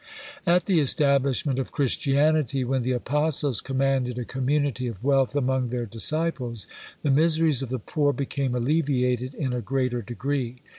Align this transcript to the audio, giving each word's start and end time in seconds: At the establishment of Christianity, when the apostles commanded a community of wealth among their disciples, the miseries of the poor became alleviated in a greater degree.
At 0.47 0.65
the 0.65 0.79
establishment 0.79 1.59
of 1.59 1.71
Christianity, 1.71 2.63
when 2.63 2.81
the 2.81 2.91
apostles 2.91 3.61
commanded 3.61 4.17
a 4.17 4.25
community 4.25 4.87
of 4.87 5.03
wealth 5.03 5.35
among 5.35 5.69
their 5.69 5.85
disciples, 5.85 6.65
the 7.03 7.11
miseries 7.11 7.61
of 7.61 7.69
the 7.69 7.77
poor 7.77 8.11
became 8.11 8.55
alleviated 8.55 9.35
in 9.35 9.53
a 9.53 9.61
greater 9.61 10.01
degree. 10.01 10.63